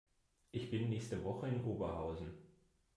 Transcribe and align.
Ich 0.51 0.71
bin 0.71 0.89
nächste 0.89 1.23
Woche 1.23 1.47
in 1.47 1.63
Oberhausen 1.63 2.33